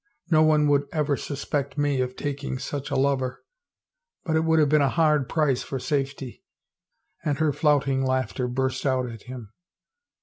[0.31, 3.43] No one would ever suspect me of taking such a lover....
[4.25, 6.43] But it would have been a hard price for safety,"
[7.23, 9.53] and her flout ing laughter burst out at him.